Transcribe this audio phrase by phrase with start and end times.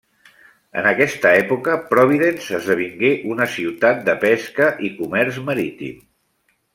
[0.79, 6.01] En aquesta època, Providence esdevingué una ciutat de pesca i comerç marítim.